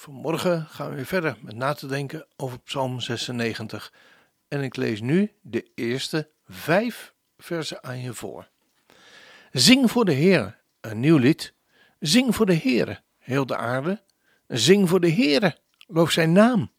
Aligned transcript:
Vanmorgen 0.00 0.66
gaan 0.66 0.88
we 0.88 0.94
weer 0.94 1.06
verder 1.06 1.36
met 1.40 1.56
na 1.56 1.72
te 1.72 1.86
denken 1.86 2.26
over 2.36 2.58
Psalm 2.58 3.00
96. 3.00 3.92
En 4.48 4.62
ik 4.62 4.76
lees 4.76 5.00
nu 5.00 5.32
de 5.40 5.70
eerste 5.74 6.30
vijf 6.48 7.14
versen 7.38 7.84
aan 7.84 8.00
je 8.00 8.14
voor. 8.14 8.48
Zing 9.52 9.90
voor 9.90 10.04
de 10.04 10.12
Heer, 10.12 10.58
een 10.80 11.00
nieuw 11.00 11.16
lied. 11.16 11.54
Zing 11.98 12.34
voor 12.34 12.46
de 12.46 12.52
Heer, 12.52 13.02
heel 13.18 13.46
de 13.46 13.56
aarde. 13.56 14.02
Zing 14.46 14.88
voor 14.88 15.00
de 15.00 15.08
Heer, 15.08 15.58
loof 15.86 16.10
zijn 16.10 16.32
naam. 16.32 16.70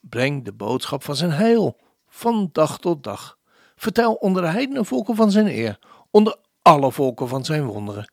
Breng 0.00 0.44
de 0.44 0.52
boodschap 0.52 1.04
van 1.04 1.16
zijn 1.16 1.32
heil, 1.32 1.78
van 2.08 2.48
dag 2.52 2.78
tot 2.78 3.02
dag. 3.02 3.38
Vertel 3.76 4.14
onder 4.14 4.42
de 4.42 4.48
heidenen 4.48 4.86
volken 4.86 5.16
van 5.16 5.30
zijn 5.30 5.46
eer, 5.46 5.78
onder 6.10 6.36
alle 6.62 6.92
volken 6.92 7.28
van 7.28 7.44
zijn 7.44 7.64
wonderen. 7.64 8.12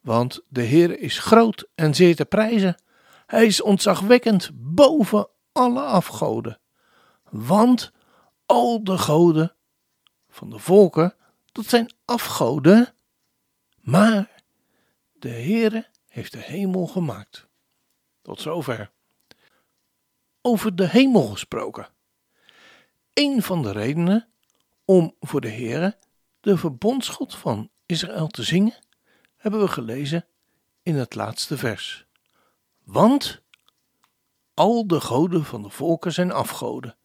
Want 0.00 0.40
de 0.48 0.62
Heer 0.62 0.98
is 0.98 1.18
groot 1.18 1.68
en 1.74 1.94
zeer 1.94 2.16
te 2.16 2.24
prijzen. 2.24 2.76
Hij 3.26 3.46
is 3.46 3.62
ontzagwekkend 3.62 4.50
boven 4.54 5.28
alle 5.52 5.82
afgoden. 5.82 6.60
Want 7.30 7.92
al 8.46 8.84
de 8.84 8.98
goden 8.98 9.56
van 10.28 10.50
de 10.50 10.58
volken, 10.58 11.14
dat 11.52 11.66
zijn 11.66 11.92
afgoden. 12.04 12.94
Maar 13.80 14.42
de 15.12 15.28
Heere 15.28 15.86
heeft 16.06 16.32
de 16.32 16.38
hemel 16.38 16.86
gemaakt. 16.86 17.48
Tot 18.22 18.40
zover. 18.40 18.92
Over 20.40 20.76
de 20.76 20.88
hemel 20.88 21.26
gesproken. 21.26 21.88
Een 23.12 23.42
van 23.42 23.62
de 23.62 23.72
redenen 23.72 24.28
om 24.84 25.14
voor 25.20 25.40
de 25.40 25.50
Heere, 25.50 25.98
de 26.40 26.56
verbondsgod 26.56 27.34
van 27.34 27.70
Israël, 27.86 28.26
te 28.26 28.42
zingen, 28.42 28.78
hebben 29.36 29.60
we 29.60 29.68
gelezen 29.68 30.26
in 30.82 30.94
het 30.94 31.14
laatste 31.14 31.58
vers. 31.58 32.06
Want 32.84 33.42
al 34.54 34.86
de 34.86 35.00
goden 35.00 35.44
van 35.44 35.62
de 35.62 35.70
volken 35.70 36.12
zijn 36.12 36.32
afgoden, 36.32 36.96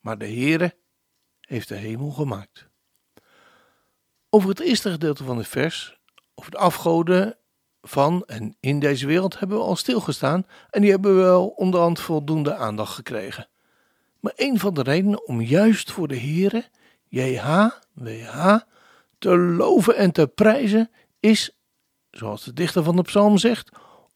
maar 0.00 0.18
de 0.18 0.26
Heere 0.26 0.74
heeft 1.40 1.68
de 1.68 1.74
hemel 1.74 2.10
gemaakt. 2.10 2.68
Over 4.30 4.48
het 4.48 4.60
eerste 4.60 4.90
gedeelte 4.90 5.24
van 5.24 5.36
het 5.36 5.48
vers, 5.48 6.00
over 6.34 6.50
de 6.50 6.58
afgoden 6.58 7.36
van 7.82 8.24
en 8.26 8.56
in 8.60 8.78
deze 8.78 9.06
wereld, 9.06 9.38
hebben 9.38 9.58
we 9.58 9.64
al 9.64 9.76
stilgestaan 9.76 10.46
en 10.70 10.80
die 10.80 10.90
hebben 10.90 11.16
wel 11.16 11.48
onderhand 11.48 12.00
voldoende 12.00 12.54
aandacht 12.54 12.94
gekregen. 12.94 13.48
Maar 14.20 14.32
een 14.36 14.58
van 14.58 14.74
de 14.74 14.82
redenen 14.82 15.26
om 15.26 15.40
juist 15.40 15.90
voor 15.90 16.08
de 16.08 16.18
Heere, 16.18 16.64
JHWH, 17.08 18.58
te 19.18 19.36
loven 19.36 19.96
en 19.96 20.12
te 20.12 20.26
prijzen 20.26 20.90
is, 21.20 21.56
zoals 22.10 22.44
de 22.44 22.52
dichter 22.52 22.82
van 22.82 22.96
de 22.96 23.02
psalm 23.02 23.38
zegt, 23.38 23.70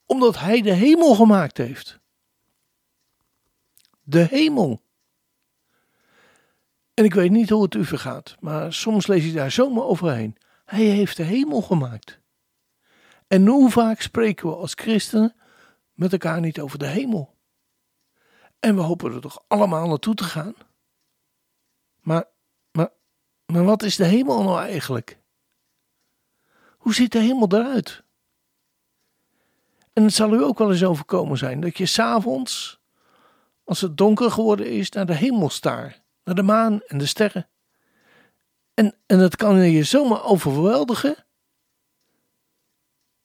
omdat 0.07 0.39
hij 0.39 0.61
de 0.61 0.73
hemel 0.73 1.15
gemaakt 1.15 1.57
heeft. 1.57 1.99
De 4.03 4.27
hemel. 4.29 4.81
En 6.93 7.03
ik 7.03 7.13
weet 7.13 7.31
niet 7.31 7.49
hoe 7.49 7.63
het 7.63 7.73
u 7.73 7.85
vergaat, 7.85 8.35
maar 8.39 8.73
soms 8.73 9.07
lees 9.07 9.25
je 9.25 9.31
daar 9.31 9.51
zomaar 9.51 9.83
overheen. 9.83 10.37
Hij 10.65 10.83
heeft 10.83 11.17
de 11.17 11.23
hemel 11.23 11.61
gemaakt. 11.61 12.19
En 13.27 13.47
hoe 13.47 13.69
vaak 13.71 14.01
spreken 14.01 14.49
we 14.49 14.55
als 14.55 14.73
christenen 14.73 15.35
met 15.93 16.11
elkaar 16.11 16.39
niet 16.39 16.59
over 16.59 16.79
de 16.79 16.87
hemel? 16.87 17.35
En 18.59 18.75
we 18.75 18.81
hopen 18.81 19.13
er 19.13 19.21
toch 19.21 19.43
allemaal 19.47 19.87
naartoe 19.87 20.15
te 20.15 20.23
gaan? 20.23 20.53
Maar, 22.01 22.25
maar, 22.71 22.89
maar 23.45 23.63
wat 23.63 23.83
is 23.83 23.95
de 23.95 24.05
hemel 24.05 24.43
nou 24.43 24.59
eigenlijk? 24.59 25.19
Hoe 26.77 26.93
ziet 26.93 27.11
de 27.11 27.19
hemel 27.19 27.47
eruit? 27.49 28.03
En 29.97 30.03
het 30.03 30.13
zal 30.13 30.33
u 30.33 30.43
ook 30.43 30.57
wel 30.57 30.71
eens 30.71 30.83
overkomen 30.83 31.37
zijn 31.37 31.59
dat 31.59 31.77
je 31.77 31.85
s'avonds, 31.85 32.79
als 33.63 33.81
het 33.81 33.97
donker 33.97 34.31
geworden 34.31 34.71
is, 34.71 34.89
naar 34.89 35.05
de 35.05 35.13
hemel 35.13 35.49
staart, 35.49 36.01
naar 36.23 36.35
de 36.35 36.43
maan 36.43 36.81
en 36.87 36.97
de 36.97 37.05
sterren. 37.05 37.49
En, 38.73 38.95
en 39.05 39.19
dat 39.19 39.35
kan 39.35 39.71
je 39.71 39.83
zomaar 39.83 40.23
overweldigen. 40.23 41.15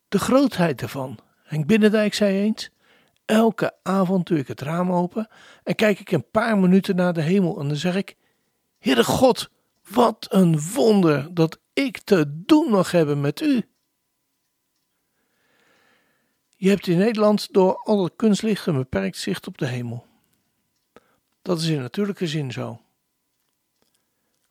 De 0.09 0.19
grootheid 0.19 0.82
ervan. 0.82 1.19
Henk 1.43 1.66
Binnendijk 1.66 2.15
zei 2.15 2.41
eens: 2.41 2.71
Elke 3.25 3.77
avond 3.82 4.27
doe 4.27 4.38
ik 4.38 4.49
het 4.49 4.61
raam 4.61 4.93
open 4.93 5.28
en 5.62 5.75
kijk 5.75 6.00
ik 6.00 6.11
een 6.11 6.31
paar 6.31 6.59
minuten 6.59 6.97
naar 6.97 7.12
de 7.12 7.22
hemel 7.22 7.61
en 7.61 7.69
dan 7.69 7.77
zeg 7.77 7.97
ik: 7.97 8.16
Heere 8.78 9.05
God, 9.05 9.50
wat 9.88 10.27
een 10.31 10.61
wonder 10.61 11.34
dat 11.34 11.59
ik 11.72 11.99
te 11.99 12.43
doen 12.44 12.71
mag 12.71 12.91
hebben 12.91 13.21
met 13.21 13.41
u. 13.41 13.66
Je 16.62 16.69
hebt 16.69 16.87
in 16.87 16.99
Nederland 16.99 17.53
door 17.53 17.77
alle 17.77 18.11
kunstlicht 18.17 18.67
een 18.67 18.77
beperkt 18.77 19.17
zicht 19.17 19.47
op 19.47 19.59
de 19.59 19.67
hemel. 19.67 20.06
Dat 21.43 21.61
is 21.61 21.69
in 21.69 21.81
natuurlijke 21.81 22.27
zin 22.27 22.53
zo. 22.53 22.81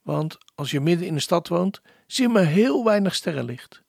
Want 0.01 0.37
als 0.55 0.71
je 0.71 0.79
midden 0.79 1.07
in 1.07 1.13
de 1.13 1.19
stad 1.19 1.47
woont, 1.47 1.81
zie 2.07 2.27
je 2.27 2.33
maar 2.33 2.45
heel 2.45 2.83
weinig 2.83 3.15
sterrenlicht. 3.15 3.83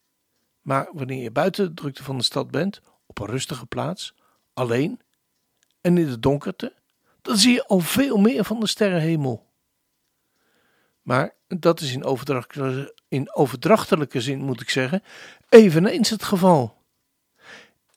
Maar 0.61 0.89
wanneer 0.93 1.23
je 1.23 1.31
buiten 1.31 1.67
de 1.67 1.75
drukte 1.75 2.03
van 2.03 2.19
de 2.19 2.25
stad 2.25 2.51
bent, 2.51 2.81
op 3.07 3.19
een 3.19 3.27
rustige 3.27 3.67
plaats, 3.67 4.15
alleen 4.55 5.01
en 5.81 5.99
in 5.99 6.07
de 6.07 6.19
donkerte, 6.19 6.75
dan 7.23 7.37
zie 7.37 7.53
je 7.53 7.67
al 7.67 7.81
veel 7.81 8.17
meer 8.17 8.45
van 8.45 8.61
de 8.61 8.67
sterrenhemel. 8.67 9.47
Maar 11.03 11.35
dat 11.49 11.81
is 11.81 11.93
in 11.93 12.05
overdrachtelijke, 12.05 12.95
in 13.09 13.35
overdrachtelijke 13.35 14.21
zin, 14.21 14.43
moet 14.43 14.61
ik 14.61 14.71
zeggen, 14.71 15.03
eveneens 15.49 16.11
het 16.11 16.23
geval. 16.23 16.81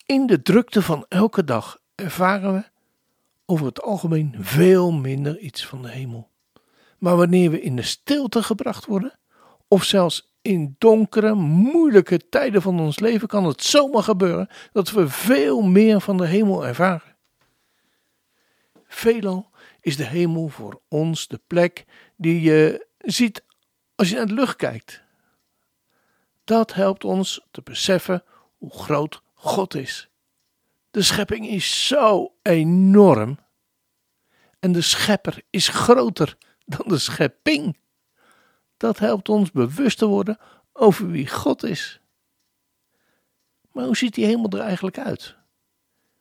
In 0.06 0.26
de 0.26 0.42
drukte 0.42 0.82
van 0.82 1.06
elke 1.08 1.44
dag 1.44 1.78
ervaren 1.94 2.54
we 2.54 2.64
over 3.46 3.66
het 3.66 3.82
algemeen 3.82 4.36
veel 4.38 4.92
minder 4.92 5.38
iets 5.38 5.66
van 5.66 5.82
de 5.82 5.88
hemel. 5.88 6.30
Maar 6.98 7.16
wanneer 7.16 7.50
we 7.50 7.60
in 7.60 7.76
de 7.76 7.82
stilte 7.82 8.42
gebracht 8.42 8.84
worden, 8.84 9.18
of 9.68 9.84
zelfs 9.84 10.34
in 10.42 10.74
donkere, 10.78 11.34
moeilijke 11.34 12.28
tijden 12.28 12.62
van 12.62 12.80
ons 12.80 12.98
leven, 12.98 13.28
kan 13.28 13.44
het 13.44 13.62
zomaar 13.62 14.02
gebeuren 14.02 14.48
dat 14.72 14.90
we 14.90 15.08
veel 15.08 15.62
meer 15.62 16.00
van 16.00 16.16
de 16.16 16.26
hemel 16.26 16.66
ervaren. 16.66 17.16
Veelal 18.86 19.50
is 19.80 19.96
de 19.96 20.06
hemel 20.06 20.48
voor 20.48 20.80
ons 20.88 21.28
de 21.28 21.40
plek 21.46 21.84
die 22.16 22.40
je 22.40 22.86
ziet 22.98 23.44
als 23.94 24.08
je 24.08 24.16
naar 24.16 24.26
de 24.26 24.34
lucht 24.34 24.56
kijkt. 24.56 25.02
Dat 26.44 26.74
helpt 26.74 27.04
ons 27.04 27.46
te 27.50 27.60
beseffen 27.62 28.24
hoe 28.58 28.72
groot 28.72 29.24
God 29.36 29.74
is. 29.74 30.08
De 30.90 31.02
schepping 31.02 31.48
is 31.48 31.86
zo 31.86 32.34
enorm. 32.42 33.38
En 34.58 34.72
de 34.72 34.80
schepper 34.80 35.42
is 35.50 35.68
groter 35.68 36.36
dan 36.64 36.82
de 36.86 36.98
schepping. 36.98 37.76
Dat 38.76 38.98
helpt 38.98 39.28
ons 39.28 39.50
bewust 39.50 39.98
te 39.98 40.06
worden 40.06 40.38
over 40.72 41.10
wie 41.10 41.28
God 41.28 41.62
is. 41.62 42.00
Maar 43.72 43.84
hoe 43.84 43.96
ziet 43.96 44.14
die 44.14 44.24
hemel 44.24 44.50
er 44.50 44.60
eigenlijk 44.60 44.98
uit? 44.98 45.36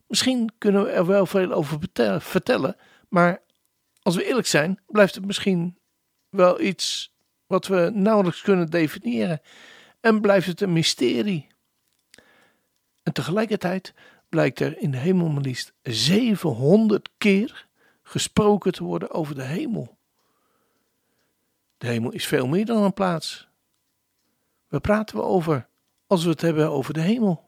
Misschien 0.08 0.52
kunnen 0.58 0.84
we 0.84 0.90
er 0.90 1.06
wel 1.06 1.26
veel 1.26 1.52
over 1.52 1.80
vertellen, 2.22 2.76
maar 3.10 3.42
als 4.02 4.16
we 4.16 4.26
eerlijk 4.26 4.48
zijn, 4.48 4.80
blijft 4.88 5.16
het 5.16 5.26
misschien 5.26 5.78
wel 6.30 6.62
iets 6.62 7.14
wat 7.46 7.68
we 7.68 7.92
nauwelijks 7.94 8.42
kunnen 8.42 8.70
definiëren 8.70 9.42
en 10.00 10.22
blijft 10.22 10.48
het 10.48 10.62
een 10.62 10.74
mysterie. 10.74 11.48
En 13.06 13.14
tegelijkertijd 13.14 13.94
blijkt 14.30 14.60
er 14.60 14.78
in 14.78 14.92
de 14.92 14.98
hemel 14.98 15.30
maar 15.30 15.42
liefst 15.42 15.74
700 15.84 17.10
keer 17.18 17.68
gesproken 18.04 18.72
te 18.72 18.84
worden 18.84 19.12
over 19.12 19.36
de 19.36 19.44
hemel. 19.44 19.98
De 21.78 21.88
hemel 21.88 22.12
is 22.12 22.28
veel 22.28 22.48
meer 22.48 22.66
dan 22.66 22.84
een 22.84 22.94
plaats. 22.94 23.48
Waar 24.68 24.82
praten 24.82 25.16
we 25.16 25.22
over 25.22 25.68
als 26.08 26.24
we 26.24 26.30
het 26.30 26.42
hebben 26.42 26.72
over 26.72 26.94
de 26.94 27.02
hemel? 27.02 27.44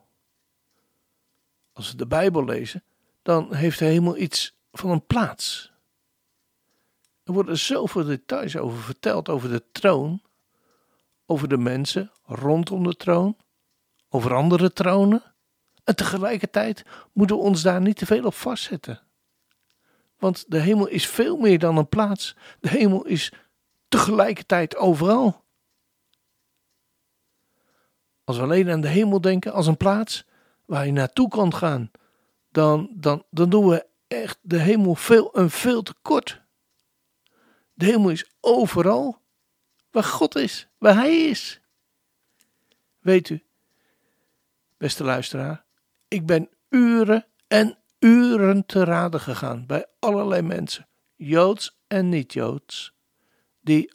Als 1.74 1.92
we 1.92 1.98
de 1.98 2.08
Bijbel 2.08 2.46
lezen, 2.46 2.84
dan 3.22 3.54
heeft 3.54 3.80
de 3.80 3.86
hemel 3.86 4.18
iets 4.18 4.58
van 4.72 4.90
een 4.90 5.06
plaats. 5.06 5.72
Er 7.24 7.34
worden 7.34 7.58
zoveel 7.58 8.04
details 8.04 8.58
over 8.58 8.80
verteld 8.80 9.30
over 9.30 9.50
de 9.50 9.64
troon, 9.72 10.22
over 11.26 11.48
de 11.48 11.58
mensen 11.58 12.12
rondom 12.24 12.84
de 12.84 12.96
troon, 12.96 13.38
over 14.10 14.34
andere 14.34 14.74
tronen. 14.74 15.36
En 15.88 15.96
tegelijkertijd 15.96 16.86
moeten 17.14 17.36
we 17.36 17.42
ons 17.42 17.62
daar 17.62 17.82
niet 17.82 17.98
te 17.98 18.06
veel 18.06 18.26
op 18.26 18.34
vastzetten. 18.34 19.02
Want 20.18 20.46
de 20.48 20.60
hemel 20.60 20.88
is 20.88 21.08
veel 21.08 21.38
meer 21.38 21.60
dan 21.60 21.78
een 21.78 21.90
plaats. 21.90 22.36
De 22.60 22.70
hemel 22.70 23.06
is 23.06 23.32
tegelijkertijd 23.88 24.76
overal. 24.76 25.44
Als 28.24 28.38
we 28.38 28.44
alleen 28.44 28.70
aan 28.70 28.82
de 28.82 28.88
hemel 28.88 29.22
denken 29.22 29.54
als 29.54 29.68
een 29.68 29.78
plaats 29.78 30.26
waar 30.66 30.86
je 30.86 30.92
naartoe 30.92 31.30
kan 31.30 31.54
gaan, 31.54 31.92
dan, 32.52 32.90
dan, 32.94 33.24
dan 33.30 33.50
doen 33.50 33.68
we 33.68 33.86
echt 34.08 34.40
de 34.42 34.60
hemel 34.60 34.96
veel 34.96 35.34
en 35.34 35.50
veel 35.50 35.82
te 35.82 35.94
kort. 36.02 36.42
De 37.74 37.86
hemel 37.86 38.10
is 38.10 38.32
overal 38.40 39.22
waar 39.92 40.04
God 40.04 40.36
is, 40.36 40.68
waar 40.78 40.96
Hij 40.96 41.30
is. 41.30 41.62
Weet 43.00 43.30
u, 43.30 43.44
beste 44.78 45.04
luisteraar, 45.04 45.66
ik 46.08 46.26
ben 46.26 46.50
uren 46.70 47.26
en 47.48 47.78
uren 48.00 48.66
te 48.66 48.84
raden 48.84 49.20
gegaan 49.20 49.66
bij 49.66 49.86
allerlei 50.00 50.42
mensen, 50.42 50.88
joods 51.16 51.78
en 51.88 52.10
niet-joods, 52.10 52.94
die 53.62 53.94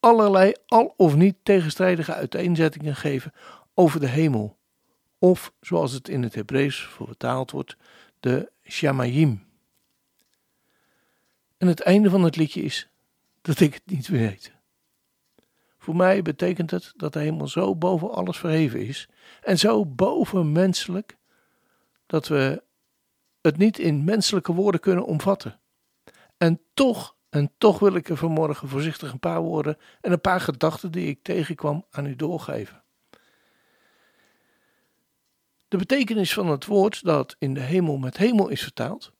allerlei 0.00 0.52
al 0.66 0.94
of 0.96 1.14
niet 1.14 1.36
tegenstrijdige 1.42 2.14
uiteenzettingen 2.14 2.96
geven 2.96 3.32
over 3.74 4.00
de 4.00 4.08
hemel, 4.08 4.58
of 5.18 5.52
zoals 5.60 5.92
het 5.92 6.08
in 6.08 6.22
het 6.22 6.34
Hebreeuws 6.34 6.88
vertaald 6.90 7.50
wordt, 7.50 7.76
de 8.20 8.52
Shamayim. 8.68 9.44
En 11.58 11.66
het 11.66 11.80
einde 11.80 12.10
van 12.10 12.22
het 12.22 12.36
liedje 12.36 12.62
is 12.62 12.88
dat 13.40 13.60
ik 13.60 13.74
het 13.74 13.86
niet 13.86 14.08
weet. 14.08 14.52
Voor 15.78 15.96
mij 15.96 16.22
betekent 16.22 16.70
het 16.70 16.92
dat 16.96 17.12
de 17.12 17.18
hemel 17.18 17.48
zo 17.48 17.76
boven 17.76 18.10
alles 18.10 18.38
verheven 18.38 18.86
is 18.86 19.08
en 19.42 19.58
zo 19.58 19.86
bovenmenselijk 19.86 21.16
dat 22.12 22.28
we 22.28 22.62
het 23.40 23.56
niet 23.56 23.78
in 23.78 24.04
menselijke 24.04 24.52
woorden 24.52 24.80
kunnen 24.80 25.04
omvatten. 25.04 25.60
En 26.36 26.60
toch, 26.74 27.16
en 27.28 27.52
toch 27.58 27.78
wil 27.78 27.94
ik 27.94 28.08
er 28.08 28.16
vanmorgen 28.16 28.68
voorzichtig 28.68 29.12
een 29.12 29.18
paar 29.18 29.40
woorden 29.40 29.78
en 30.00 30.12
een 30.12 30.20
paar 30.20 30.40
gedachten 30.40 30.92
die 30.92 31.08
ik 31.08 31.22
tegenkwam 31.22 31.86
aan 31.90 32.06
u 32.06 32.16
doorgeven. 32.16 32.82
De 35.68 35.76
betekenis 35.76 36.32
van 36.32 36.46
het 36.46 36.66
woord 36.66 37.04
dat 37.04 37.36
in 37.38 37.54
de 37.54 37.60
hemel 37.60 37.96
met 37.96 38.16
hemel 38.16 38.48
is 38.48 38.62
vertaald, 38.62 39.12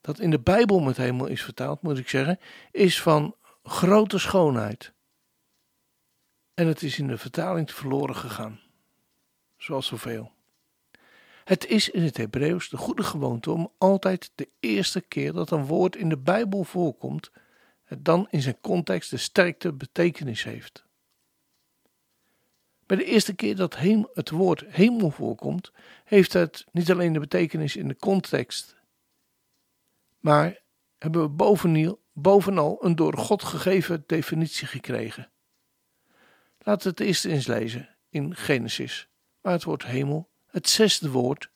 dat 0.00 0.18
in 0.18 0.30
de 0.30 0.40
Bijbel 0.40 0.80
met 0.80 0.96
hemel 0.96 1.26
is 1.26 1.42
vertaald, 1.42 1.82
moet 1.82 1.98
ik 1.98 2.08
zeggen, 2.08 2.38
is 2.70 3.02
van 3.02 3.36
grote 3.62 4.18
schoonheid. 4.18 4.92
En 6.54 6.66
het 6.66 6.82
is 6.82 6.98
in 6.98 7.06
de 7.06 7.18
vertaling 7.18 7.72
verloren 7.72 8.16
gegaan, 8.16 8.60
zoals 9.56 9.86
zoveel. 9.86 10.38
Het 11.50 11.66
is 11.66 11.90
in 11.90 12.02
het 12.02 12.16
Hebreeuws 12.16 12.68
de 12.68 12.76
goede 12.76 13.02
gewoonte 13.02 13.50
om 13.50 13.72
altijd 13.78 14.32
de 14.34 14.48
eerste 14.60 15.00
keer 15.00 15.32
dat 15.32 15.50
een 15.50 15.66
woord 15.66 15.96
in 15.96 16.08
de 16.08 16.18
Bijbel 16.18 16.64
voorkomt, 16.64 17.30
het 17.84 18.04
dan 18.04 18.26
in 18.30 18.42
zijn 18.42 18.60
context 18.60 19.10
de 19.10 19.16
sterkte 19.16 19.72
betekenis 19.72 20.44
heeft. 20.44 20.84
Bij 22.86 22.96
de 22.96 23.04
eerste 23.04 23.34
keer 23.34 23.56
dat 23.56 23.76
het 24.12 24.30
woord 24.30 24.64
hemel 24.66 25.10
voorkomt, 25.10 25.72
heeft 26.04 26.32
het 26.32 26.64
niet 26.72 26.90
alleen 26.90 27.12
de 27.12 27.20
betekenis 27.20 27.76
in 27.76 27.88
de 27.88 27.96
context, 27.96 28.76
maar 30.18 30.60
hebben 30.98 31.22
we 31.22 31.28
bovenal, 32.12 32.84
een 32.84 32.96
door 32.96 33.16
God 33.16 33.42
gegeven 33.42 34.04
definitie 34.06 34.66
gekregen. 34.66 35.30
Laten 36.58 36.82
we 36.82 36.88
het 36.88 37.00
eerst 37.00 37.24
eens 37.24 37.46
lezen 37.46 37.96
in 38.08 38.36
Genesis, 38.36 39.08
waar 39.40 39.52
het 39.52 39.64
woord 39.64 39.84
hemel 39.84 40.28
het 40.50 40.68
zesde 40.68 41.10
woord, 41.10 41.50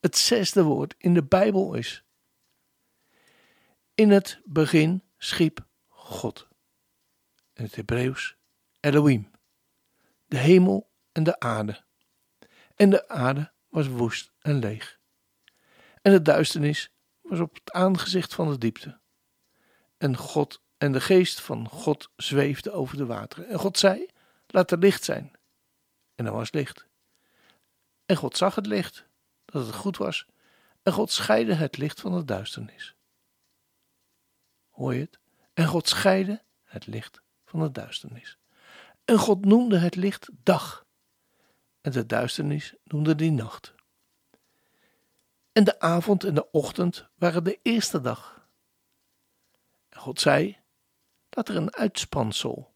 het 0.00 0.16
zesde 0.16 0.62
woord 0.62 0.94
in 0.98 1.14
de 1.14 1.24
Bijbel 1.24 1.74
is. 1.74 2.04
In 3.94 4.10
het 4.10 4.40
begin 4.44 5.02
schiep 5.18 5.66
God. 5.88 6.48
In 7.52 7.64
het 7.64 7.74
Hebreeuws 7.74 8.36
Elohim 8.80 9.30
de 10.30 10.38
hemel 10.38 10.90
en 11.12 11.22
de 11.22 11.38
aarde. 11.38 11.82
En 12.74 12.90
de 12.90 13.08
aarde 13.08 13.52
was 13.68 13.88
woest 13.88 14.32
en 14.38 14.58
leeg. 14.58 14.98
En 16.02 16.12
de 16.12 16.22
duisternis 16.22 16.92
was 17.20 17.40
op 17.40 17.54
het 17.54 17.72
aangezicht 17.72 18.34
van 18.34 18.50
de 18.50 18.58
diepte. 18.58 19.00
En 19.98 20.16
God 20.16 20.62
en 20.78 20.92
de 20.92 21.00
geest 21.00 21.40
van 21.40 21.68
God 21.68 22.10
zweefde 22.16 22.70
over 22.70 22.96
de 22.96 23.06
wateren. 23.06 23.48
En 23.48 23.58
God 23.58 23.78
zei: 23.78 24.06
Laat 24.46 24.70
er 24.70 24.78
licht 24.78 25.04
zijn. 25.04 25.32
En 26.14 26.26
er 26.26 26.32
was 26.32 26.52
licht. 26.52 26.86
En 28.10 28.16
God 28.16 28.36
zag 28.36 28.54
het 28.54 28.66
licht, 28.66 29.06
dat 29.44 29.66
het 29.66 29.74
goed 29.74 29.96
was. 29.96 30.26
En 30.82 30.92
God 30.92 31.10
scheidde 31.10 31.54
het 31.54 31.76
licht 31.76 32.00
van 32.00 32.12
de 32.12 32.24
duisternis. 32.24 32.94
Hoor 34.70 34.94
je 34.94 35.00
het? 35.00 35.18
En 35.54 35.66
God 35.66 35.88
scheidde 35.88 36.42
het 36.64 36.86
licht 36.86 37.20
van 37.44 37.60
de 37.60 37.70
duisternis. 37.70 38.38
En 39.04 39.18
God 39.18 39.44
noemde 39.44 39.78
het 39.78 39.96
licht 39.96 40.28
dag. 40.42 40.86
En 41.80 41.92
de 41.92 42.06
duisternis 42.06 42.74
noemde 42.84 43.14
die 43.14 43.32
nacht. 43.32 43.74
En 45.52 45.64
de 45.64 45.80
avond 45.80 46.24
en 46.24 46.34
de 46.34 46.50
ochtend 46.50 47.08
waren 47.14 47.44
de 47.44 47.58
eerste 47.62 48.00
dag. 48.00 48.48
En 49.88 50.00
God 50.00 50.20
zei: 50.20 50.58
dat 51.28 51.48
er 51.48 51.56
een 51.56 51.74
uitspansel, 51.74 52.74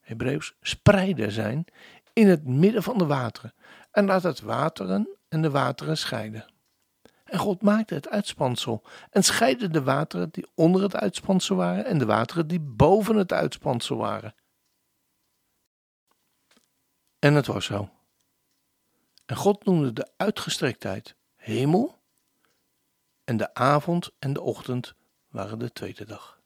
Hebreeuws 0.00 0.54
spreiden 0.60 1.32
zijn, 1.32 1.66
in 2.12 2.28
het 2.28 2.46
midden 2.46 2.82
van 2.82 2.98
de 2.98 3.06
wateren. 3.06 3.54
En 3.92 4.06
laat 4.06 4.22
het 4.22 4.40
wateren 4.40 5.08
en 5.28 5.42
de 5.42 5.50
wateren 5.50 5.98
scheiden. 5.98 6.46
En 7.24 7.38
God 7.38 7.62
maakte 7.62 7.94
het 7.94 8.08
uitspansel 8.08 8.82
en 9.10 9.22
scheidde 9.22 9.68
de 9.68 9.82
wateren 9.82 10.30
die 10.30 10.46
onder 10.54 10.82
het 10.82 10.96
uitspansel 10.96 11.56
waren 11.56 11.84
en 11.84 11.98
de 11.98 12.06
wateren 12.06 12.46
die 12.46 12.60
boven 12.60 13.16
het 13.16 13.32
uitspansel 13.32 13.96
waren. 13.96 14.34
En 17.18 17.34
het 17.34 17.46
was 17.46 17.64
zo. 17.64 17.90
En 19.26 19.36
God 19.36 19.64
noemde 19.64 19.92
de 19.92 20.10
uitgestrektheid 20.16 21.16
hemel, 21.34 22.00
en 23.24 23.36
de 23.36 23.54
avond 23.54 24.10
en 24.18 24.32
de 24.32 24.40
ochtend 24.40 24.94
waren 25.28 25.58
de 25.58 25.72
tweede 25.72 26.04
dag. 26.04 26.40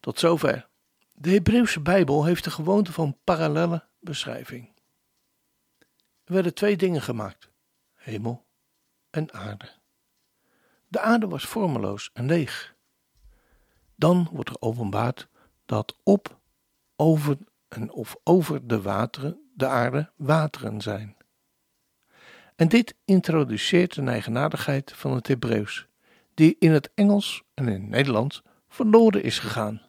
Tot 0.00 0.18
zover. 0.18 0.68
De 1.12 1.30
Hebreeuwse 1.30 1.80
Bijbel 1.80 2.24
heeft 2.24 2.44
de 2.44 2.50
gewoonte 2.50 2.92
van 2.92 3.18
parallelle 3.24 3.84
beschrijving. 4.00 4.70
Er 6.24 6.34
werden 6.34 6.54
twee 6.54 6.76
dingen 6.76 7.02
gemaakt: 7.02 7.50
hemel 7.94 8.46
en 9.10 9.32
aarde. 9.32 9.70
De 10.88 11.00
aarde 11.00 11.28
was 11.28 11.44
vormeloos 11.46 12.10
en 12.12 12.26
leeg. 12.26 12.74
Dan 13.94 14.28
wordt 14.32 14.50
er 14.50 14.60
openbaard 14.60 15.28
dat 15.66 15.96
op, 16.02 16.38
over 16.96 17.36
en 17.68 17.92
of 17.92 18.16
over 18.24 18.66
de 18.66 18.82
wateren, 18.82 19.50
de 19.54 19.66
aarde, 19.66 20.10
wateren 20.16 20.80
zijn. 20.80 21.16
En 22.56 22.68
dit 22.68 22.94
introduceert 23.04 23.94
de 23.94 24.02
eigenaardigheid 24.02 24.92
van 24.92 25.14
het 25.14 25.26
Hebreeuws, 25.26 25.86
die 26.34 26.56
in 26.58 26.70
het 26.70 26.90
Engels 26.94 27.42
en 27.54 27.68
in 27.68 27.72
het 27.72 27.88
Nederlands 27.88 28.42
verloren 28.68 29.22
is 29.22 29.38
gegaan. 29.38 29.82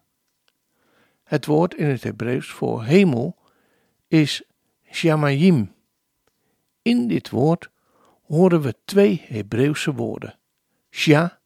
Het 1.23 1.45
woord 1.45 1.73
in 1.75 1.87
het 1.87 2.03
Hebreeuws 2.03 2.47
voor 2.47 2.83
hemel 2.83 3.38
is 4.09 4.43
shamayim. 4.91 5.73
In 6.81 7.07
dit 7.07 7.29
woord 7.29 7.69
horen 8.23 8.61
we 8.61 8.75
twee 8.85 9.25
Hebreeuwse 9.27 9.93
woorden, 9.93 10.39
sha 10.89 11.39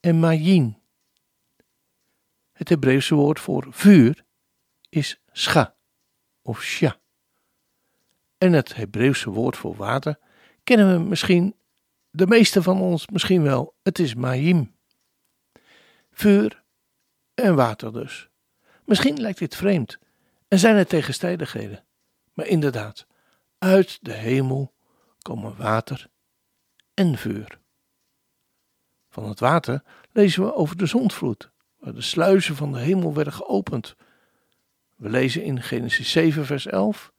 en 0.00 0.18
mayin. 0.18 0.76
Het 2.52 2.68
Hebreeuwse 2.68 3.14
woord 3.14 3.40
voor 3.40 3.66
vuur 3.70 4.24
is 4.88 5.20
scha 5.32 5.74
of 6.42 6.62
sha. 6.62 7.00
En 8.38 8.52
het 8.52 8.74
Hebreeuwse 8.74 9.30
woord 9.30 9.56
voor 9.56 9.76
water 9.76 10.18
kennen 10.64 10.92
we 10.92 11.08
misschien, 11.08 11.54
de 12.10 12.26
meeste 12.26 12.62
van 12.62 12.80
ons 12.80 13.08
misschien 13.08 13.42
wel, 13.42 13.74
het 13.82 13.98
is 13.98 14.14
mayim. 14.14 14.74
Vuur 16.10 16.62
en 17.34 17.54
water 17.54 17.92
dus. 17.92 18.28
Misschien 18.84 19.20
lijkt 19.20 19.38
dit 19.38 19.56
vreemd 19.56 19.98
en 20.52 20.58
zijn 20.58 20.76
er 20.76 20.86
tegenstrijdigheden, 20.86 21.84
maar 22.32 22.46
inderdaad, 22.46 23.06
uit 23.58 23.98
de 24.00 24.12
hemel 24.12 24.72
komen 25.22 25.56
water 25.56 26.08
en 26.94 27.18
vuur. 27.18 27.58
Van 29.08 29.28
het 29.28 29.40
water 29.40 29.82
lezen 30.10 30.44
we 30.44 30.54
over 30.54 30.76
de 30.76 30.86
zondvloed, 30.86 31.50
waar 31.78 31.94
de 31.94 32.02
sluizen 32.02 32.56
van 32.56 32.72
de 32.72 32.78
hemel 32.78 33.14
werden 33.14 33.32
geopend 33.32 33.96
we 34.96 35.08
lezen 35.08 35.42
in 35.44 35.62
Genesis 35.62 36.10
7, 36.10 36.46
vers 36.46 36.66
11. 36.66 37.12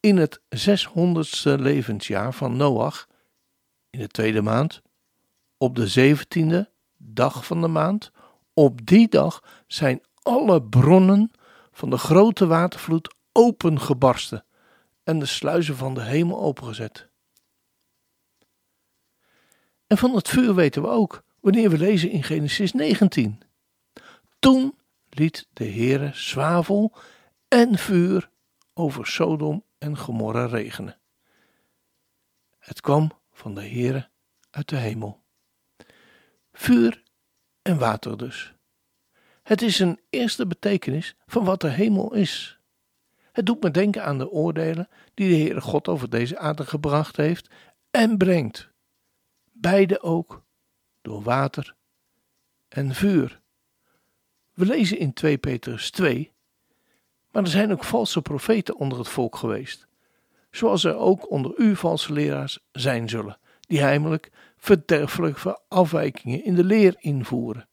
In 0.00 0.16
het 0.16 0.40
600ste 0.56 1.60
levensjaar 1.60 2.34
van 2.34 2.56
Noach, 2.56 3.06
in 3.90 3.98
de 3.98 4.08
tweede 4.08 4.42
maand, 4.42 4.82
op 5.56 5.76
de 5.76 5.88
zeventiende 5.88 6.70
dag 6.96 7.46
van 7.46 7.60
de 7.60 7.68
maand, 7.68 8.10
op 8.54 8.86
die 8.86 9.08
dag 9.08 9.62
zijn 9.66 10.02
alle 10.22 10.62
bronnen 10.62 11.30
van 11.78 11.90
de 11.90 11.98
grote 11.98 12.46
watervloed 12.46 13.14
opengebarsten 13.32 14.44
en 15.02 15.18
de 15.18 15.26
sluizen 15.26 15.76
van 15.76 15.94
de 15.94 16.02
hemel 16.02 16.40
opengezet. 16.40 17.08
En 19.86 19.98
van 19.98 20.14
het 20.14 20.28
vuur 20.28 20.54
weten 20.54 20.82
we 20.82 20.88
ook, 20.88 21.24
wanneer 21.40 21.70
we 21.70 21.78
lezen 21.78 22.10
in 22.10 22.22
Genesis 22.22 22.72
19. 22.72 23.40
Toen 24.38 24.78
liet 25.08 25.48
de 25.52 25.64
Heere 25.64 26.10
zwavel 26.14 26.96
en 27.48 27.78
vuur 27.78 28.30
over 28.74 29.06
Sodom 29.06 29.64
en 29.78 29.98
Gomorra 29.98 30.46
regenen. 30.46 31.00
Het 32.58 32.80
kwam 32.80 33.10
van 33.32 33.54
de 33.54 33.68
Heere 33.68 34.08
uit 34.50 34.68
de 34.68 34.76
hemel. 34.76 35.22
Vuur 36.52 37.02
en 37.62 37.78
water 37.78 38.16
dus. 38.16 38.57
Het 39.48 39.62
is 39.62 39.78
een 39.78 40.00
eerste 40.10 40.46
betekenis 40.46 41.16
van 41.26 41.44
wat 41.44 41.60
de 41.60 41.68
hemel 41.68 42.14
is. 42.14 42.58
Het 43.32 43.46
doet 43.46 43.62
me 43.62 43.70
denken 43.70 44.04
aan 44.04 44.18
de 44.18 44.30
oordelen 44.30 44.88
die 45.14 45.28
de 45.28 45.36
Heere 45.36 45.60
God 45.60 45.88
over 45.88 46.10
deze 46.10 46.38
aarde 46.38 46.66
gebracht 46.66 47.16
heeft 47.16 47.50
en 47.90 48.16
brengt. 48.16 48.70
Beide 49.52 50.02
ook 50.02 50.42
door 51.02 51.22
water 51.22 51.74
en 52.68 52.94
vuur. 52.94 53.40
We 54.54 54.66
lezen 54.66 54.98
in 54.98 55.12
2 55.12 55.38
Petrus 55.38 55.90
2, 55.90 56.32
maar 57.30 57.42
er 57.42 57.48
zijn 57.48 57.72
ook 57.72 57.84
valse 57.84 58.22
profeten 58.22 58.76
onder 58.76 58.98
het 58.98 59.08
volk 59.08 59.36
geweest, 59.36 59.86
zoals 60.50 60.84
er 60.84 60.96
ook 60.96 61.30
onder 61.30 61.58
u 61.58 61.76
valse 61.76 62.12
leraars 62.12 62.58
zijn 62.72 63.08
zullen, 63.08 63.38
die 63.60 63.80
heimelijk 63.80 64.30
verderfelijke 64.56 65.60
afwijkingen 65.68 66.44
in 66.44 66.54
de 66.54 66.64
leer 66.64 66.94
invoeren. 66.98 67.68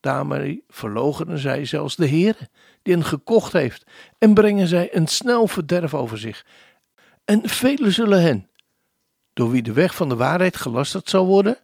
Daarmee 0.00 0.64
verlogenen 0.68 1.38
zij 1.38 1.64
zelfs 1.64 1.96
de 1.96 2.06
Heer, 2.06 2.36
die 2.82 2.94
hen 2.94 3.04
gekocht 3.04 3.52
heeft, 3.52 3.84
en 4.18 4.34
brengen 4.34 4.66
zij 4.66 4.96
een 4.96 5.06
snel 5.06 5.46
verderf 5.46 5.94
over 5.94 6.18
zich. 6.18 6.46
En 7.24 7.48
velen 7.48 7.92
zullen 7.92 8.22
hen, 8.22 8.50
door 9.32 9.50
wie 9.50 9.62
de 9.62 9.72
weg 9.72 9.94
van 9.94 10.08
de 10.08 10.16
waarheid 10.16 10.56
gelasterd 10.56 11.08
zal 11.08 11.26
worden, 11.26 11.58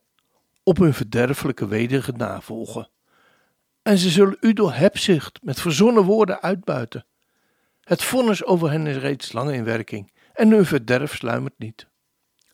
op 0.63 0.77
hun 0.77 0.95
verderfelijke 0.95 1.67
wegen 1.67 2.17
navolgen. 2.17 2.89
En 3.83 3.99
ze 3.99 4.11
zullen 4.11 4.37
u 4.41 4.53
door 4.53 4.73
hebzucht 4.73 5.43
met 5.43 5.61
verzonnen 5.61 6.03
woorden 6.03 6.43
uitbuiten. 6.43 7.07
Het 7.81 8.03
vonnis 8.03 8.45
over 8.45 8.71
hen 8.71 8.87
is 8.87 8.97
reeds 8.97 9.33
lang 9.33 9.51
in 9.51 9.65
werking, 9.65 10.13
en 10.33 10.51
hun 10.51 10.67
verderf 10.67 11.17
sluimert 11.17 11.59
niet. 11.59 11.87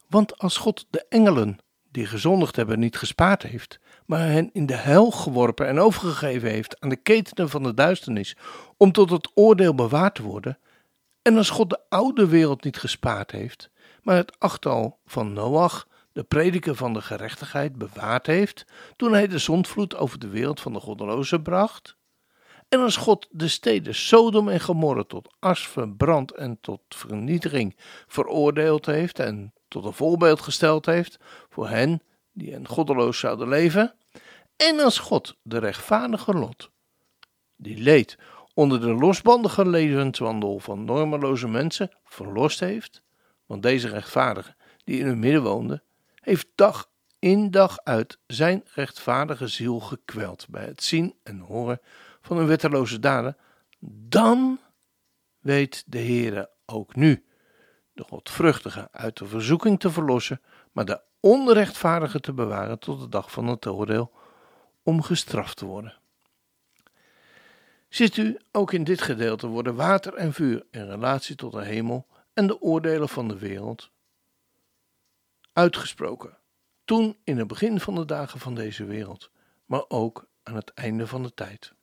Want 0.09 0.39
als 0.39 0.57
God 0.57 0.87
de 0.91 1.07
engelen 1.09 1.59
die 1.92 2.06
gezondigd 2.06 2.56
hebben 2.56 2.78
niet 2.78 2.96
gespaard 2.96 3.42
heeft, 3.42 3.80
maar 4.06 4.26
hen 4.26 4.50
in 4.52 4.66
de 4.66 4.76
hel 4.76 5.11
geworpen 5.11 5.66
en 5.66 5.78
overgegeven 5.78 6.50
heeft 6.50 6.80
aan 6.80 6.88
de 6.88 6.96
ketenen 6.96 7.49
van 7.49 7.62
de 7.62 7.75
duisternis, 7.75 8.37
om 8.76 8.92
tot 8.92 9.11
het 9.11 9.30
oordeel 9.34 9.75
bewaard 9.75 10.14
te 10.14 10.22
worden, 10.22 10.58
en 11.22 11.37
als 11.37 11.50
God 11.50 11.70
de 11.70 11.80
oude 11.88 12.26
wereld 12.26 12.64
niet 12.64 12.76
gespaard 12.76 13.30
heeft, 13.30 13.70
maar 14.02 14.16
het 14.16 14.38
achtal 14.38 14.99
van 15.06 15.32
Noach, 15.32 15.87
de 16.12 16.22
prediker 16.22 16.75
van 16.75 16.92
de 16.92 17.02
gerechtigheid, 17.02 17.76
bewaard 17.76 18.26
heeft, 18.26 18.64
toen 18.96 19.12
hij 19.12 19.26
de 19.26 19.38
zondvloed 19.38 19.96
over 19.96 20.18
de 20.18 20.28
wereld 20.28 20.61
van 20.61 20.72
de 20.72 20.80
goddelozen 20.80 21.42
bracht, 21.42 21.96
en 22.68 22.80
als 22.80 22.96
God 22.96 23.28
de 23.30 23.49
steden 23.49 23.94
Sodom 23.94 24.49
en 24.49 24.61
Gomorra 24.61 25.02
tot 25.02 25.34
as 25.38 25.68
verbrand 25.68 26.30
en 26.30 26.58
tot 26.61 26.80
vernietiging 26.88 27.76
veroordeeld 28.06 28.87
heeft 28.87 29.18
en 29.18 29.52
tot 29.73 29.85
een 29.85 29.93
voorbeeld 29.93 30.41
gesteld 30.41 30.87
heeft 30.87 31.19
voor 31.49 31.69
hen 31.69 32.02
die 32.33 32.55
een 32.55 32.69
goddeloos 32.69 33.19
zouden 33.19 33.49
leven, 33.49 33.95
en 34.57 34.81
als 34.81 34.99
God 34.99 35.37
de 35.43 35.59
rechtvaardige 35.59 36.33
Lot, 36.33 36.71
die 37.57 37.79
leed 37.79 38.19
onder 38.55 38.81
de 38.81 38.95
losbandige 38.95 39.69
levenswandel 39.69 40.59
van 40.59 40.85
normeloze 40.85 41.49
mensen, 41.49 41.91
verlost 42.05 42.61
heeft, 42.61 43.02
want 43.47 43.62
deze 43.62 43.88
rechtvaardige 43.88 44.55
die 44.85 44.99
in 44.99 45.07
hun 45.07 45.19
midden 45.19 45.43
woonde, 45.43 45.83
heeft 46.14 46.49
dag 46.55 46.91
in 47.19 47.50
dag 47.50 47.79
uit 47.85 48.19
zijn 48.26 48.64
rechtvaardige 48.75 49.49
ziel 49.49 49.81
gekweld 49.81 50.47
bij 50.49 50.64
het 50.64 50.83
zien 50.83 51.14
en 51.23 51.38
horen 51.38 51.81
van 52.21 52.37
hun 52.37 52.47
wetteloze 52.47 52.99
daden, 52.99 53.37
dan 54.09 54.59
weet 55.38 55.85
de 55.87 55.99
Heere 55.99 56.50
ook 56.67 56.95
nu 56.95 57.25
de 57.92 58.04
godvruchtige 58.04 58.88
uit 58.90 59.16
de 59.16 59.26
verzoeking 59.26 59.80
te 59.80 59.90
verlossen, 59.90 60.40
maar 60.72 60.84
de 60.84 61.00
onrechtvaardige 61.20 62.20
te 62.20 62.32
bewaren 62.32 62.78
tot 62.78 63.00
de 63.00 63.08
dag 63.08 63.30
van 63.30 63.46
het 63.46 63.66
oordeel 63.66 64.12
om 64.82 65.02
gestraft 65.02 65.56
te 65.56 65.64
worden. 65.64 66.00
Ziet 67.88 68.16
u, 68.16 68.38
ook 68.52 68.72
in 68.72 68.84
dit 68.84 69.00
gedeelte 69.02 69.46
worden 69.46 69.75
water 69.75 70.14
en 70.14 70.32
vuur 70.32 70.66
in 70.70 70.88
relatie 70.88 71.37
tot 71.37 71.52
de 71.52 71.64
hemel 71.64 72.06
en 72.34 72.46
de 72.46 72.61
oordelen 72.61 73.08
van 73.08 73.28
de 73.28 73.38
wereld 73.38 73.90
uitgesproken. 75.52 76.38
Toen 76.84 77.16
in 77.25 77.38
het 77.38 77.46
begin 77.46 77.80
van 77.80 77.94
de 77.94 78.04
dagen 78.04 78.40
van 78.40 78.54
deze 78.54 78.84
wereld, 78.84 79.30
maar 79.64 79.84
ook 79.88 80.26
aan 80.42 80.54
het 80.54 80.70
einde 80.75 81.06
van 81.06 81.22
de 81.22 81.34
tijd. 81.34 81.75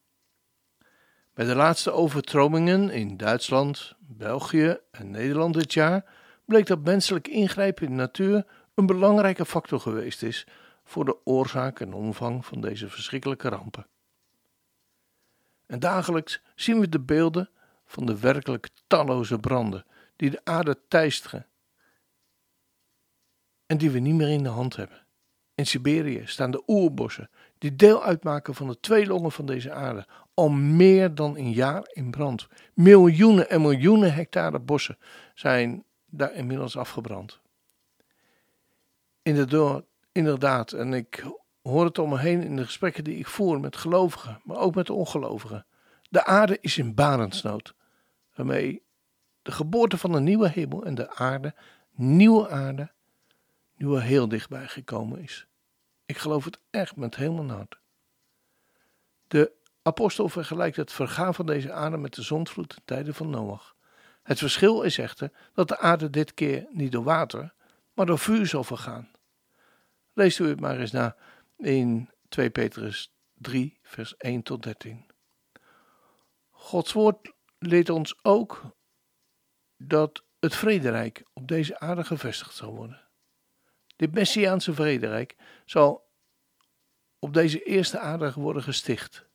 Bij 1.40 1.48
de 1.48 1.56
laatste 1.56 1.92
overstromingen 1.92 2.90
in 2.90 3.18
Duitsland, 3.18 3.96
België 4.00 4.78
en 4.92 5.12
Nederland 5.12 5.54
dit 5.54 5.74
jaar 5.74 6.06
bleek 6.46 6.66
dat 6.66 6.84
menselijk 6.84 7.28
ingrijpen 7.28 7.86
in 7.86 7.90
de 7.90 7.96
natuur 7.96 8.46
een 8.76 8.86
belangrijke 8.86 9.46
factor 9.46 9.80
geweest 9.80 10.24
is 10.24 10.48
voor 10.84 11.06
de 11.06 11.26
oorzaak 11.26 11.80
en 11.80 11.94
omvang 11.94 12.46
van 12.46 12.62
deze 12.62 12.90
verschrikkelijke 12.90 13.50
rampen. 13.50 13.88
En 15.66 15.80
dagelijks 15.80 16.42
zien 16.56 16.80
we 16.80 16.90
de 16.90 17.00
beelden 17.00 17.50
van 17.86 18.06
de 18.06 18.20
werkelijk 18.20 18.70
talloze 18.88 19.40
branden 19.40 19.86
die 20.16 20.30
de 20.30 20.42
aarde 20.44 20.78
teisteren 20.88 21.48
en 23.66 23.78
die 23.78 23.92
we 23.92 24.00
niet 24.00 24.16
meer 24.16 24.30
in 24.30 24.44
de 24.44 24.50
hand 24.50 24.76
hebben. 24.76 25.06
In 25.56 25.68
Siberië 25.68 26.22
staan 26.26 26.52
de 26.52 26.64
oerbossen, 26.68 27.30
die 27.60 27.76
deel 27.76 28.04
uitmaken 28.04 28.56
van 28.56 28.68
de 28.68 28.80
twee 28.80 29.08
longen 29.08 29.32
van 29.32 29.46
deze 29.46 29.72
aarde, 29.72 30.08
al 30.34 30.50
meer 30.50 31.16
dan 31.16 31.38
een 31.38 31.52
jaar 31.52 31.90
in 31.94 32.12
brand. 32.12 32.48
Miljoenen 32.74 33.50
en 33.50 33.62
miljoenen 33.62 34.14
hectare 34.14 34.60
bossen 34.60 34.98
zijn 35.34 35.84
daar 36.06 36.34
inmiddels 36.34 36.78
afgebrand. 36.78 37.40
Inderdaad, 40.12 40.72
en 40.72 40.94
ik 40.94 41.26
hoor 41.62 41.86
het 41.86 42.00
om 42.00 42.10
me 42.10 42.20
heen 42.20 42.44
in 42.44 42.56
de 42.56 42.66
gesprekken 42.66 43.04
die 43.04 43.18
ik 43.18 43.28
voer 43.28 43.60
met 43.60 43.78
gelovigen, 43.78 44.42
maar 44.44 44.58
ook 44.58 44.76
met 44.76 44.88
de 44.88 44.94
ongelovigen. 44.94 45.66
De 46.10 46.26
aarde 46.26 46.58
is 46.62 46.78
in 46.78 46.96
barensnood, 46.96 47.76
waarmee 48.36 48.84
de 49.42 49.52
geboorte 49.52 49.98
van 49.98 50.14
een 50.14 50.24
nieuwe 50.24 50.50
hemel 50.50 50.86
en 50.86 50.96
de 50.96 51.16
aarde, 51.16 51.56
nieuwe 51.92 52.50
aarde, 52.50 52.92
nu 53.76 53.88
al 53.88 54.00
heel 54.00 54.28
dichtbij 54.28 54.68
gekomen 54.68 55.20
is. 55.20 55.49
Ik 56.10 56.18
geloof 56.18 56.46
het 56.46 56.60
echt 56.70 56.96
met 56.96 57.16
helemaal 57.16 57.44
mijn 57.44 57.58
hart. 57.58 57.80
De 59.28 59.52
apostel 59.82 60.30
vergelijkt 60.30 60.76
het 60.76 60.92
vergaan 60.92 61.34
van 61.34 61.46
deze 61.46 61.72
aarde 61.72 61.98
met 61.98 62.14
de 62.14 62.22
zondvloed 62.22 62.74
in 62.76 62.82
tijden 62.86 63.14
van 63.14 63.30
Noach. 63.30 63.76
Het 64.24 64.38
verschil 64.38 64.82
is 64.82 64.98
echter 64.98 65.32
dat 65.54 65.68
de 65.68 65.78
aarde 65.78 66.10
dit 66.10 66.34
keer 66.34 66.68
niet 66.70 66.92
door 66.92 67.04
water, 67.04 67.54
maar 67.94 68.06
door 68.06 68.20
vuur 68.20 68.48
zal 68.48 68.64
vergaan. 68.64 69.12
Leest 70.14 70.40
u 70.40 70.48
het 70.48 70.60
maar 70.60 70.80
eens 70.80 70.92
na 70.92 71.16
in 71.58 72.10
2 72.30 72.50
Petrus 72.50 73.14
3, 73.34 73.80
vers 73.82 74.18
1 74.18 74.44
tot 74.44 74.64
13. 74.64 75.06
Gods 76.50 76.94
woord 76.94 77.32
leert 77.60 77.90
ons 77.90 78.20
ook 78.22 78.62
dat 79.78 80.24
het 80.40 80.56
vrederijk 80.56 81.24
op 81.34 81.48
deze 81.48 81.80
aarde 81.80 82.04
gevestigd 82.04 82.56
zal 82.56 82.76
worden. 82.76 83.09
Dit 84.00 84.14
Messiaanse 84.14 84.74
vrederijk 84.74 85.36
zal 85.66 86.10
op 87.20 87.34
deze 87.34 87.64
eerste 87.64 88.00
aarde 88.00 88.34
worden 88.36 88.64
gesticht. 88.64 89.26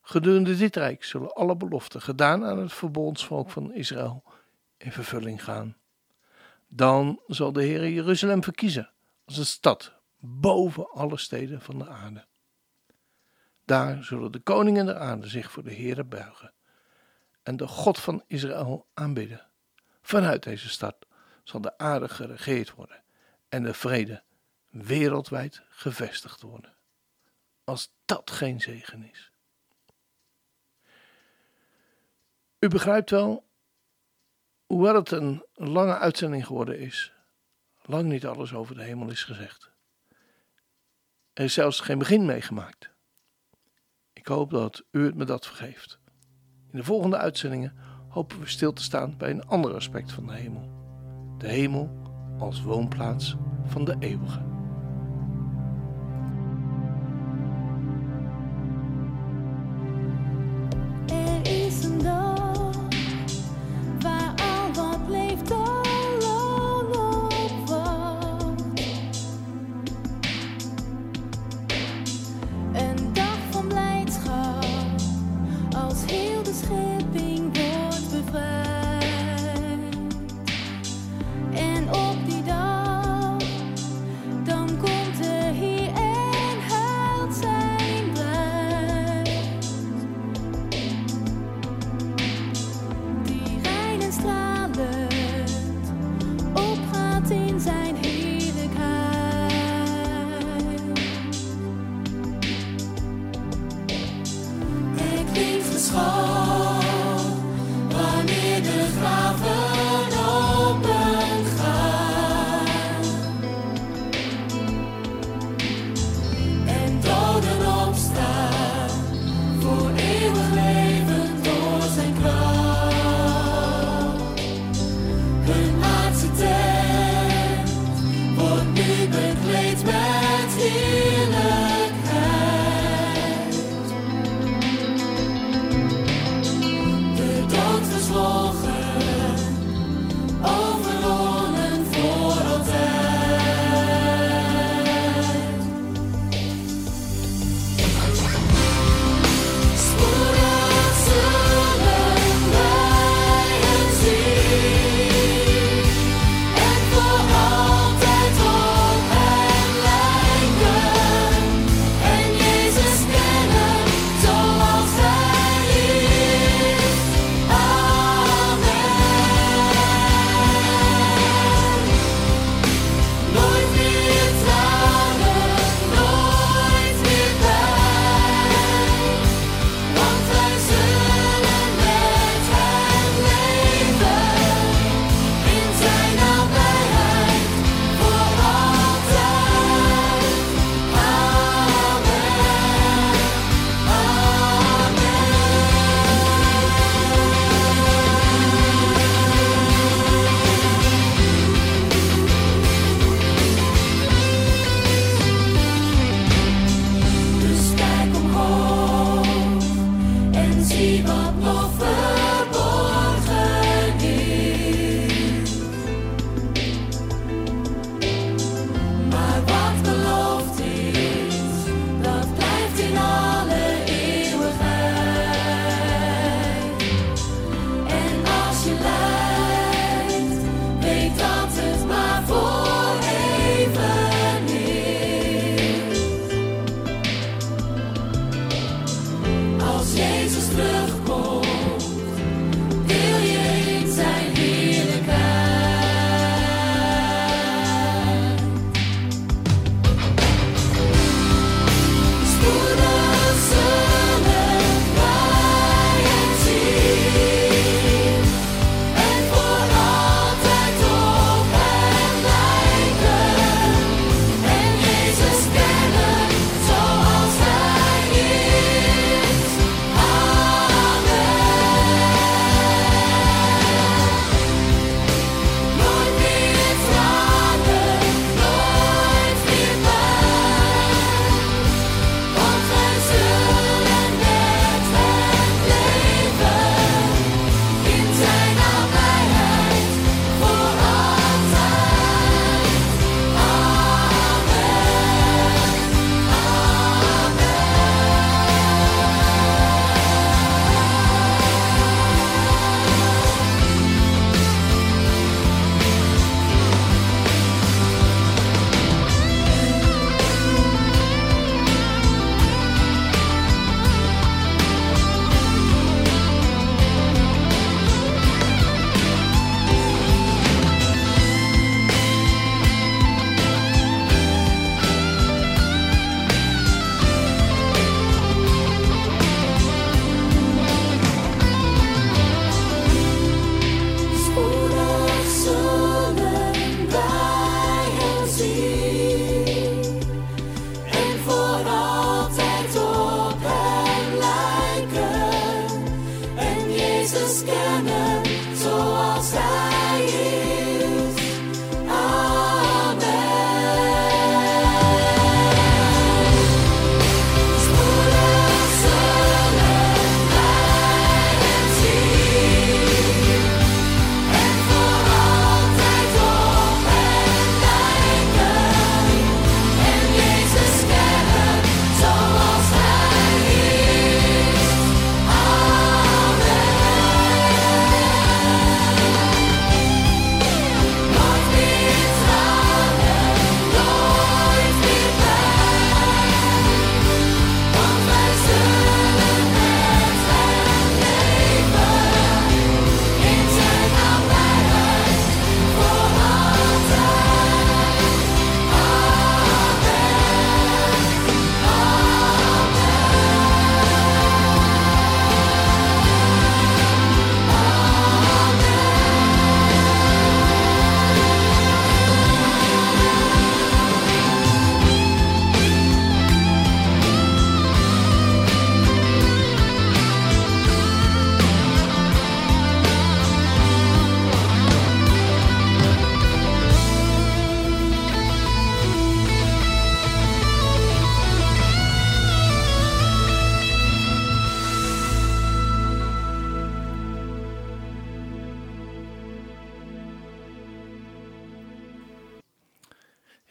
Gedurende 0.00 0.56
dit 0.56 0.76
rijk 0.76 1.04
zullen 1.04 1.32
alle 1.32 1.56
beloften 1.56 2.02
gedaan 2.02 2.44
aan 2.44 2.58
het 2.58 2.72
verbondsvolk 2.72 3.50
van 3.50 3.74
Israël 3.74 4.24
in 4.76 4.92
vervulling 4.92 5.44
gaan. 5.44 5.76
Dan 6.68 7.20
zal 7.26 7.52
de 7.52 7.62
Heer 7.62 7.88
Jeruzalem 7.88 8.42
verkiezen 8.42 8.90
als 9.24 9.36
een 9.36 9.46
stad 9.46 9.92
boven 10.18 10.90
alle 10.90 11.16
steden 11.16 11.60
van 11.60 11.78
de 11.78 11.88
aarde. 11.88 12.26
Daar 13.64 14.04
zullen 14.04 14.32
de 14.32 14.40
koningen 14.40 14.86
der 14.86 14.98
aarde 14.98 15.28
zich 15.28 15.50
voor 15.50 15.62
de 15.62 15.74
Heere 15.74 16.04
buigen 16.04 16.52
en 17.42 17.56
de 17.56 17.66
God 17.66 17.98
van 17.98 18.24
Israël 18.26 18.86
aanbidden. 18.94 19.46
Vanuit 20.02 20.42
deze 20.42 20.68
stad 20.68 20.96
zal 21.44 21.60
de 21.60 21.78
aarde 21.78 22.08
geregeerd 22.08 22.74
worden 22.74 23.04
en 23.48 23.62
de 23.62 23.74
vrede 23.74 24.22
wereldwijd 24.70 25.62
gevestigd 25.68 26.42
worden. 26.42 26.74
Als 27.64 27.94
dat 28.04 28.30
geen 28.30 28.60
zegen 28.60 29.10
is. 29.10 29.32
U 32.58 32.68
begrijpt 32.68 33.10
wel, 33.10 33.44
hoewel 34.66 34.94
het 34.94 35.10
een 35.10 35.44
lange 35.54 35.98
uitzending 35.98 36.46
geworden 36.46 36.78
is, 36.78 37.12
lang 37.82 38.08
niet 38.08 38.26
alles 38.26 38.54
over 38.54 38.74
de 38.74 38.82
hemel 38.82 39.10
is 39.10 39.24
gezegd. 39.24 39.70
Er 41.32 41.44
is 41.44 41.54
zelfs 41.54 41.80
geen 41.80 41.98
begin 41.98 42.24
meegemaakt. 42.24 42.90
Ik 44.12 44.26
hoop 44.26 44.50
dat 44.50 44.84
u 44.90 45.04
het 45.04 45.14
me 45.14 45.24
dat 45.24 45.46
vergeeft. 45.46 45.98
In 46.70 46.78
de 46.78 46.84
volgende 46.84 47.16
uitzendingen 47.16 47.76
hopen 48.08 48.40
we 48.40 48.46
stil 48.46 48.72
te 48.72 48.82
staan 48.82 49.16
bij 49.16 49.30
een 49.30 49.46
ander 49.46 49.74
aspect 49.74 50.12
van 50.12 50.26
de 50.26 50.32
hemel. 50.32 50.70
De 51.38 51.48
hemel 51.48 52.05
als 52.38 52.62
woonplaats 52.62 53.36
van 53.64 53.84
de 53.84 53.96
eeuwige. 53.98 54.55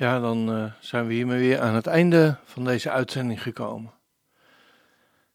Ja, 0.05 0.19
dan 0.19 0.57
uh, 0.57 0.71
zijn 0.79 1.07
we 1.07 1.13
hiermee 1.13 1.39
weer 1.39 1.59
aan 1.59 1.75
het 1.75 1.87
einde 1.87 2.37
van 2.43 2.63
deze 2.65 2.89
uitzending 2.89 3.41
gekomen. 3.41 3.93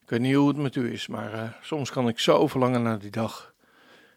Ik 0.03 0.11
weet 0.11 0.21
niet 0.21 0.35
hoe 0.35 0.49
het 0.49 0.57
met 0.57 0.75
u 0.75 0.93
is, 0.93 1.07
maar 1.07 1.35
uh, 1.35 1.53
soms 1.63 1.91
kan 1.91 2.09
ik 2.09 2.19
zo 2.19 2.47
verlangen 2.47 2.83
naar 2.83 2.99
die 2.99 3.11
dag. 3.11 3.55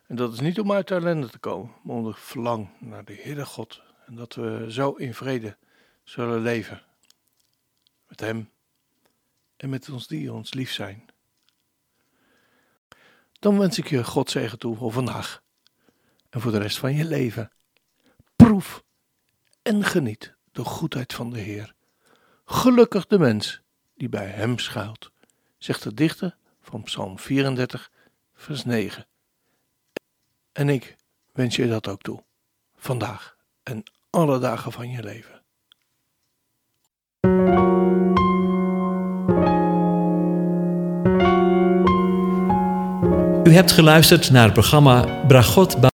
En 0.07 0.15
dat 0.15 0.33
is 0.33 0.39
niet 0.39 0.59
om 0.59 0.71
uit 0.71 0.87
de 0.87 0.95
ellende 0.95 1.29
te 1.29 1.39
komen, 1.39 1.71
maar 1.83 1.95
om 1.95 2.13
verlang 2.13 2.69
naar 2.79 3.05
de 3.05 3.19
Heere 3.21 3.45
God. 3.45 3.81
En 4.05 4.15
dat 4.15 4.35
we 4.35 4.65
zo 4.69 4.91
in 4.91 5.13
vrede 5.13 5.57
zullen 6.03 6.41
leven. 6.41 6.81
Met 8.07 8.19
Hem 8.19 8.49
en 9.57 9.69
met 9.69 9.89
ons 9.89 10.07
die 10.07 10.33
ons 10.33 10.53
lief 10.53 10.71
zijn. 10.71 11.05
Dan 13.39 13.59
wens 13.59 13.77
ik 13.77 13.87
je 13.87 14.03
God 14.03 14.29
zegen 14.29 14.59
toe 14.59 14.75
voor 14.75 14.91
vandaag 14.91 15.43
en 16.29 16.41
voor 16.41 16.51
de 16.51 16.59
rest 16.59 16.77
van 16.77 16.95
je 16.95 17.05
leven. 17.05 17.51
Proef 18.35 18.83
en 19.61 19.83
geniet 19.83 20.41
de 20.53 20.63
goedheid 20.63 21.13
van 21.13 21.29
de 21.29 21.39
Heer. 21.39 21.73
Gelukkig 22.45 23.07
de 23.07 23.19
mens 23.19 23.61
die 23.95 24.09
bij 24.09 24.27
Hem 24.27 24.59
schuilt, 24.59 25.11
zegt 25.57 25.83
de 25.83 25.93
dichter 25.93 26.35
van 26.61 26.83
Psalm 26.83 27.19
34, 27.19 27.91
vers 28.33 28.65
9. 28.65 29.07
En 30.51 30.69
ik 30.69 30.95
wens 31.31 31.55
je 31.55 31.67
dat 31.67 31.87
ook 31.87 32.01
toe, 32.01 32.23
vandaag 32.75 33.35
en 33.63 33.83
alle 34.09 34.39
dagen 34.39 34.71
van 34.71 34.89
je 34.89 35.03
leven. 35.03 35.41
U 43.43 43.55
hebt 43.55 43.71
geluisterd 43.71 44.31
naar 44.31 44.43
het 44.43 44.53
programma 44.53 45.25
Bragot 45.27 45.81